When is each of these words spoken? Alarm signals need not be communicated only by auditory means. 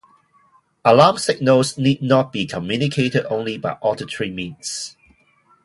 Alarm 0.83 1.19
signals 1.19 1.77
need 1.77 2.01
not 2.01 2.33
be 2.33 2.47
communicated 2.47 3.23
only 3.27 3.55
by 3.59 3.73
auditory 3.83 4.31
means. 4.31 4.97